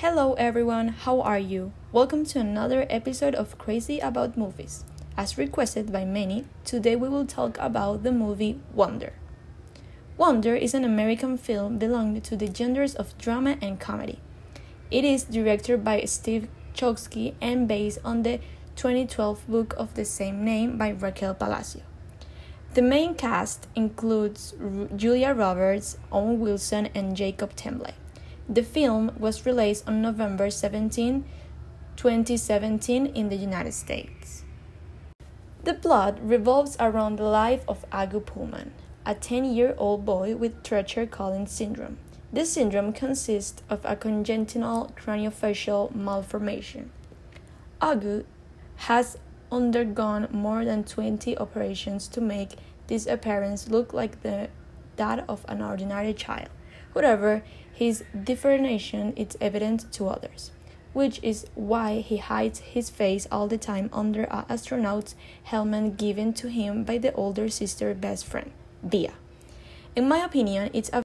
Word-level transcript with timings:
Hello 0.00 0.32
everyone, 0.38 0.88
how 0.88 1.20
are 1.20 1.38
you? 1.38 1.74
Welcome 1.92 2.24
to 2.24 2.38
another 2.38 2.86
episode 2.88 3.34
of 3.34 3.58
Crazy 3.58 3.98
About 3.98 4.34
Movies. 4.34 4.82
As 5.14 5.36
requested 5.36 5.92
by 5.92 6.06
many, 6.06 6.46
today 6.64 6.96
we 6.96 7.10
will 7.10 7.26
talk 7.26 7.58
about 7.58 8.02
the 8.02 8.10
movie 8.10 8.58
Wonder. 8.72 9.12
Wonder 10.16 10.56
is 10.56 10.72
an 10.72 10.86
American 10.86 11.36
film 11.36 11.76
belonging 11.76 12.22
to 12.22 12.34
the 12.34 12.50
genres 12.50 12.94
of 12.94 13.12
drama 13.18 13.58
and 13.60 13.78
comedy. 13.78 14.20
It 14.90 15.04
is 15.04 15.24
directed 15.24 15.84
by 15.84 16.04
Steve 16.04 16.48
Chbosky 16.74 17.34
and 17.38 17.68
based 17.68 17.98
on 18.02 18.22
the 18.22 18.40
2012 18.76 19.46
book 19.48 19.74
of 19.76 19.92
the 19.96 20.06
same 20.06 20.42
name 20.42 20.78
by 20.78 20.92
Raquel 20.92 21.34
Palacio. 21.34 21.82
The 22.72 22.80
main 22.80 23.14
cast 23.16 23.66
includes 23.74 24.54
Julia 24.96 25.34
Roberts, 25.34 25.98
Owen 26.10 26.40
Wilson, 26.40 26.88
and 26.94 27.14
Jacob 27.14 27.54
Tremblay. 27.54 27.92
The 28.52 28.64
film 28.64 29.12
was 29.16 29.46
released 29.46 29.86
on 29.86 30.02
November 30.02 30.50
17, 30.50 31.24
2017, 31.94 33.06
in 33.06 33.28
the 33.28 33.36
United 33.36 33.72
States. 33.72 34.42
The 35.62 35.74
plot 35.74 36.18
revolves 36.20 36.76
around 36.80 37.14
the 37.14 37.30
life 37.30 37.62
of 37.68 37.88
Auggie 37.92 38.26
Pullman, 38.26 38.72
a 39.06 39.14
10 39.14 39.44
year 39.44 39.76
old 39.78 40.04
boy 40.04 40.34
with 40.34 40.64
Treacher 40.64 41.08
Collins 41.08 41.52
syndrome. 41.52 41.98
This 42.32 42.52
syndrome 42.52 42.92
consists 42.92 43.62
of 43.70 43.84
a 43.84 43.94
congenital 43.94 44.90
craniofacial 44.96 45.94
malformation. 45.94 46.90
Auggie 47.80 48.24
has 48.88 49.16
undergone 49.52 50.26
more 50.32 50.64
than 50.64 50.82
20 50.82 51.38
operations 51.38 52.08
to 52.08 52.20
make 52.20 52.56
this 52.88 53.06
appearance 53.06 53.68
look 53.68 53.92
like 53.92 54.22
the, 54.22 54.48
that 54.96 55.24
of 55.28 55.44
an 55.46 55.62
ordinary 55.62 56.12
child. 56.12 56.48
However, 56.94 57.42
his 57.72 58.04
differentiation 58.24 59.12
is 59.16 59.36
evident 59.40 59.90
to 59.92 60.08
others, 60.08 60.50
which 60.92 61.20
is 61.22 61.46
why 61.54 62.00
he 62.00 62.18
hides 62.18 62.58
his 62.60 62.90
face 62.90 63.26
all 63.30 63.48
the 63.48 63.58
time 63.58 63.88
under 63.92 64.24
an 64.24 64.44
astronaut's 64.48 65.14
helmet 65.44 65.96
given 65.96 66.32
to 66.34 66.48
him 66.48 66.84
by 66.84 66.98
the 66.98 67.12
older 67.14 67.48
sister 67.48 67.94
best 67.94 68.26
friend, 68.26 68.50
Via. 68.82 69.12
In 69.96 70.08
my 70.08 70.18
opinion, 70.18 70.70
it's 70.72 70.90
a 70.92 71.02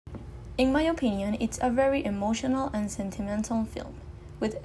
in 0.58 0.72
my 0.72 0.84
opinion, 0.84 1.36
it's 1.42 1.60
a 1.62 1.70
very 1.70 2.04
emotional 2.06 2.70
and 2.74 2.90
sentimental 2.90 3.66
film 3.66 3.96
with 4.40 4.56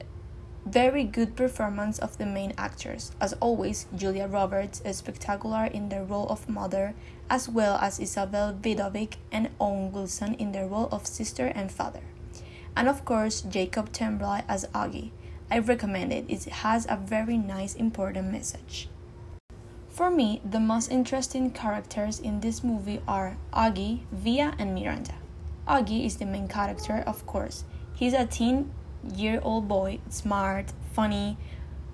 very 0.66 1.04
good 1.04 1.36
performance 1.36 1.98
of 1.98 2.18
the 2.18 2.26
main 2.26 2.52
actors. 2.58 3.12
As 3.20 3.32
always, 3.34 3.86
Julia 3.94 4.26
Roberts 4.26 4.80
is 4.84 4.98
spectacular 4.98 5.64
in 5.64 5.88
the 5.88 6.04
role 6.04 6.26
of 6.28 6.48
mother, 6.48 6.94
as 7.28 7.48
well 7.48 7.76
as 7.80 7.98
Isabel 7.98 8.52
Vidovic 8.54 9.14
and 9.32 9.50
Owen 9.60 9.92
Wilson 9.92 10.34
in 10.34 10.52
the 10.52 10.66
role 10.66 10.88
of 10.92 11.06
sister 11.06 11.46
and 11.46 11.70
father. 11.72 12.02
And 12.76 12.88
of 12.88 13.04
course, 13.04 13.40
Jacob 13.40 13.92
Tremblay 13.92 14.44
as 14.48 14.66
Auggie. 14.74 15.10
I 15.50 15.58
recommend 15.58 16.12
it. 16.12 16.26
It 16.28 16.44
has 16.44 16.86
a 16.88 16.96
very 16.96 17.36
nice 17.36 17.74
important 17.74 18.30
message. 18.30 18.88
For 19.88 20.10
me, 20.10 20.40
the 20.48 20.60
most 20.60 20.90
interesting 20.90 21.50
characters 21.50 22.20
in 22.20 22.40
this 22.40 22.62
movie 22.62 23.02
are 23.08 23.36
Auggie, 23.52 24.00
Via, 24.12 24.54
and 24.58 24.74
Miranda. 24.74 25.14
Auggie 25.66 26.06
is 26.06 26.16
the 26.16 26.26
main 26.26 26.46
character, 26.46 27.02
of 27.06 27.26
course. 27.26 27.64
He's 27.94 28.14
a 28.14 28.24
teen 28.24 28.70
year 29.14 29.40
old 29.42 29.68
boy, 29.68 30.00
smart, 30.08 30.72
funny, 30.92 31.36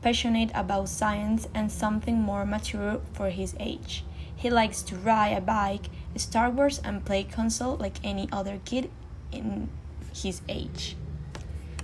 passionate 0.03 0.51
about 0.55 0.89
science, 0.89 1.49
and 1.55 1.71
something 1.71 2.21
more 2.21 2.47
mature 2.47 3.01
for 3.13 3.31
his 3.31 3.55
age. 3.59 4.05
He 4.35 4.51
likes 4.51 4.83
to 4.83 4.97
ride 4.97 5.37
a 5.37 5.41
bike, 5.41 5.87
Star 6.17 6.51
Wars, 6.51 6.81
and 6.85 7.05
play 7.05 7.25
console 7.25 7.77
like 7.77 7.97
any 8.05 8.29
other 8.31 8.61
kid 8.65 8.91
in 9.33 9.69
his 10.15 10.43
age. 10.49 10.97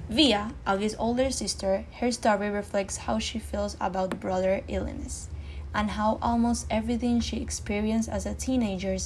Via, 0.09 0.53
Auggie's 0.67 0.97
older 0.99 1.31
sister, 1.31 1.87
her 2.01 2.13
story 2.13 2.51
reflects 2.51 2.99
how 2.99 3.19
she 3.19 3.39
feels 3.39 3.77
about 3.81 4.21
brother 4.21 4.63
illness 4.69 5.31
and 5.75 5.93
how 5.93 6.19
almost 6.21 6.67
everything 6.69 7.21
she 7.21 7.39
experienced 7.39 8.09
as 8.09 8.27
a 8.27 8.35
teenager 8.35 8.97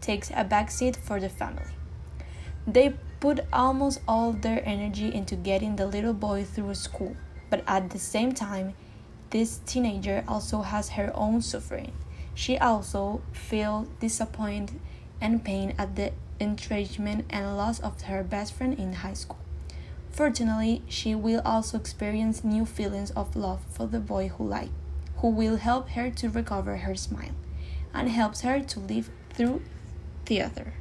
takes 0.00 0.30
a 0.30 0.44
backseat 0.44 0.96
for 0.96 1.20
the 1.20 1.28
family. 1.28 1.72
They 2.66 2.94
put 3.26 3.44
almost 3.52 4.00
all 4.06 4.30
their 4.30 4.62
energy 4.64 5.12
into 5.12 5.34
getting 5.34 5.74
the 5.74 5.84
little 5.84 6.12
boy 6.12 6.44
through 6.44 6.72
school, 6.72 7.16
but 7.50 7.60
at 7.66 7.90
the 7.90 7.98
same 7.98 8.30
time, 8.30 8.72
this 9.30 9.58
teenager 9.66 10.22
also 10.28 10.62
has 10.62 10.90
her 10.90 11.10
own 11.12 11.42
suffering. 11.42 11.90
She 12.36 12.56
also 12.56 13.22
feels 13.32 13.88
disappointed 13.98 14.78
and 15.20 15.44
pain 15.44 15.74
at 15.76 15.96
the 15.96 16.12
estrangement 16.40 17.24
and 17.28 17.56
loss 17.56 17.80
of 17.80 18.00
her 18.02 18.22
best 18.22 18.52
friend 18.52 18.78
in 18.78 18.92
high 18.92 19.14
school. 19.14 19.40
Fortunately, 20.12 20.82
she 20.86 21.16
will 21.16 21.42
also 21.44 21.78
experience 21.78 22.44
new 22.44 22.64
feelings 22.64 23.10
of 23.10 23.34
love 23.34 23.60
for 23.68 23.88
the 23.88 23.98
boy 23.98 24.28
who 24.28 24.46
like, 24.46 24.70
who 25.16 25.30
will 25.30 25.56
help 25.56 25.88
her 25.90 26.10
to 26.10 26.30
recover 26.30 26.76
her 26.76 26.94
smile 26.94 27.34
and 27.92 28.08
helps 28.08 28.42
her 28.42 28.60
to 28.60 28.78
live 28.78 29.10
through 29.30 29.62
theater. 30.24 30.74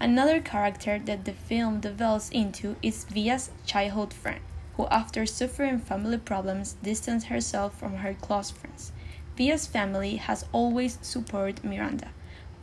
Another 0.00 0.40
character 0.40 0.98
that 0.98 1.26
the 1.26 1.32
film 1.32 1.80
develops 1.80 2.30
into 2.30 2.76
is 2.80 3.04
Via's 3.04 3.50
childhood 3.66 4.14
friend, 4.14 4.40
who, 4.76 4.86
after 4.86 5.26
suffering 5.26 5.78
family 5.78 6.16
problems, 6.16 6.76
distanced 6.82 7.26
herself 7.26 7.78
from 7.78 7.96
her 7.96 8.14
close 8.14 8.50
friends. 8.50 8.92
Via's 9.36 9.66
family 9.66 10.16
has 10.16 10.46
always 10.52 10.98
supported 11.02 11.62
Miranda, 11.62 12.08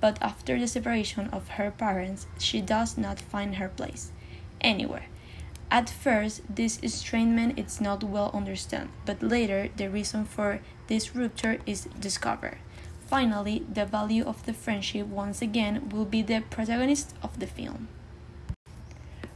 but 0.02 0.18
after 0.20 0.59
the 0.59 0.68
separation 0.68 1.28
of 1.30 1.48
her 1.50 1.70
parents, 1.70 2.25
she 2.40 2.59
does 2.59 2.98
not 2.98 3.20
find 3.20 3.58
her 3.58 3.69
place 3.69 4.12
anywhere. 4.59 5.06
At 5.69 5.92
first, 5.92 6.42
this 6.50 6.80
estrangement 6.81 7.59
is 7.59 7.80
not 7.80 8.04
well 8.04 8.31
understood, 8.34 8.88
but 9.06 9.22
later 9.22 9.69
the 9.75 9.90
reason 9.92 10.25
for 10.25 10.62
this 10.88 11.16
rupture 11.16 11.59
is 11.68 11.88
discovered. 12.00 12.58
Finally, 13.07 13.66
the 13.73 13.85
value 13.85 14.25
of 14.25 14.45
the 14.45 14.53
friendship 14.53 15.07
once 15.07 15.41
again 15.41 15.88
will 15.90 16.03
be 16.03 16.22
the 16.22 16.41
protagonist 16.50 17.16
of 17.23 17.40
the 17.40 17.47
film. 17.47 17.88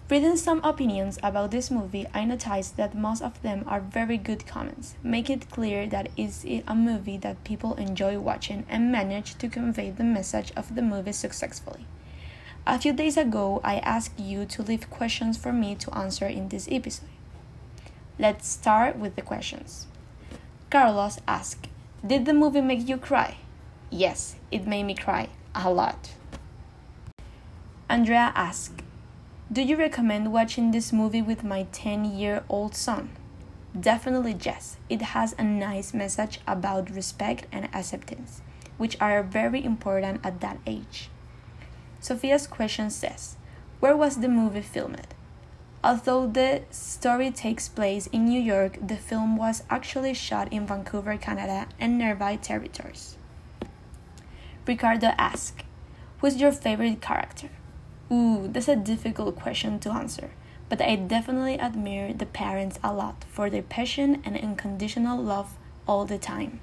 Reading 0.10 0.36
some 0.36 0.62
opinions 0.66 1.18
about 1.24 1.52
this 1.52 1.72
movie, 1.72 2.06
I 2.14 2.26
noticed 2.26 2.76
that 2.76 2.94
most 2.94 3.22
of 3.22 3.42
them 3.44 3.64
are 3.66 3.80
very 3.80 4.18
good 4.18 4.46
comments, 4.46 4.96
make 5.02 5.30
it 5.30 5.50
clear 5.50 5.88
that 5.88 6.10
it's 6.18 6.44
a 6.44 6.76
movie 6.76 7.16
that 7.20 7.46
people 7.46 7.76
enjoy 7.76 8.20
watching 8.20 8.66
and 8.68 8.92
manage 8.92 9.36
to 9.38 9.48
convey 9.48 9.90
the 9.90 10.04
message 10.04 10.52
of 10.58 10.76
the 10.76 10.82
movie 10.82 11.14
successfully. 11.14 11.86
A 12.68 12.78
few 12.78 12.92
days 12.92 13.16
ago, 13.16 13.62
I 13.64 13.78
asked 13.78 14.20
you 14.20 14.46
to 14.48 14.62
leave 14.62 14.90
questions 14.90 15.38
for 15.38 15.54
me 15.54 15.76
to 15.76 15.98
answer 15.98 16.28
in 16.28 16.50
this 16.50 16.68
episode. 16.70 17.08
Let's 18.20 18.50
start 18.50 18.98
with 18.98 19.16
the 19.16 19.22
questions. 19.22 19.88
Carlos 20.70 21.20
asked, 21.26 21.70
Did 22.06 22.26
the 22.26 22.34
movie 22.34 22.60
make 22.60 22.90
you 22.90 22.98
cry? 22.98 23.38
Yes, 23.94 24.38
it 24.52 24.66
made 24.66 24.84
me 24.84 24.96
cry 24.96 25.28
a 25.54 25.70
lot. 25.70 26.12
Andrea 27.90 28.32
asked, 28.36 28.82
Do 29.52 29.62
you 29.62 29.76
recommend 29.76 30.32
watching 30.32 30.72
this 30.72 30.94
movie 30.94 31.22
with 31.22 31.44
my 31.44 31.68
10 31.74 32.06
year 32.06 32.46
old 32.48 32.74
son? 32.74 33.10
Definitely 33.78 34.38
yes. 34.42 34.78
It 34.88 35.02
has 35.02 35.36
a 35.38 35.44
nice 35.44 35.94
message 35.94 36.40
about 36.48 36.90
respect 36.90 37.48
and 37.52 37.66
acceptance, 37.76 38.42
which 38.78 38.96
are 39.02 39.22
very 39.24 39.62
important 39.62 40.22
at 40.24 40.40
that 40.40 40.60
age. 40.66 41.10
Sophia's 42.00 42.48
question 42.48 42.90
says, 42.90 43.36
Where 43.82 43.98
was 43.98 44.22
the 44.22 44.30
movie 44.30 44.62
filmed? 44.62 45.16
Although 45.84 46.28
the 46.28 46.62
story 46.70 47.30
takes 47.30 47.68
place 47.68 48.08
in 48.08 48.24
New 48.24 48.40
York, 48.40 48.78
the 48.82 48.96
film 48.96 49.36
was 49.36 49.64
actually 49.70 50.14
shot 50.14 50.54
in 50.54 50.66
Vancouver, 50.66 51.18
Canada, 51.18 51.68
and 51.78 51.98
nearby 51.98 52.38
territories. 52.38 53.18
Ricardo 54.68 55.14
asked, 55.18 55.64
Who's 56.20 56.38
your 56.38 56.52
favorite 56.52 57.02
character? 57.02 57.50
Ooh, 58.12 58.48
that's 58.48 58.68
a 58.68 58.76
difficult 58.76 59.36
question 59.36 59.80
to 59.80 59.92
answer, 59.92 60.32
but 60.70 60.82
I 60.82 60.96
definitely 60.96 61.60
admire 61.60 62.14
the 62.14 62.26
parents 62.26 62.78
a 62.84 62.94
lot 62.94 63.24
for 63.30 63.50
their 63.50 63.64
passion 63.64 64.22
and 64.24 64.38
unconditional 64.38 65.22
love 65.22 65.58
all 65.88 66.06
the 66.06 66.18
time. 66.18 66.60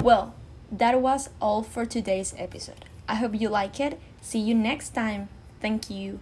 Well, 0.00 0.34
that 0.70 1.00
was 1.00 1.30
all 1.40 1.62
for 1.62 1.84
today's 1.84 2.34
episode. 2.38 2.84
I 3.08 3.16
hope 3.16 3.40
you 3.40 3.48
like 3.48 3.80
it. 3.80 4.00
See 4.20 4.38
you 4.38 4.54
next 4.54 4.90
time. 4.90 5.28
Thank 5.60 5.90
you. 5.90 6.20